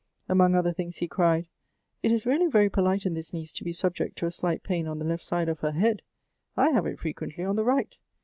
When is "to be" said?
3.51-3.71